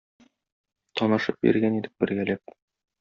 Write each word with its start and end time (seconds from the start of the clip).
Танышып 1.01 1.49
йөргән 1.49 1.77
идек 1.81 1.95
бергәләп... 2.05 2.57